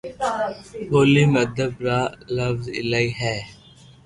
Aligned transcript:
ٻولي 0.89 1.23
۾ 1.33 1.35
ادب 1.43 1.73
را 1.85 1.99
لفظ 2.35 2.63
ايلائي 2.77 3.09
ھي 3.19 3.35